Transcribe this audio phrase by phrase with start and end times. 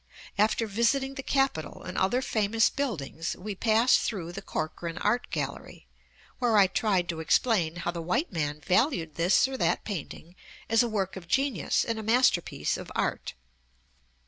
[0.35, 5.85] After visiting the Capitol and other famous buildings, we passed through the Corcoran Art Gallery,
[6.39, 10.35] where I tried to explain how the white man valued this or that painting
[10.71, 13.35] as a work of genius and a masterpiece of art.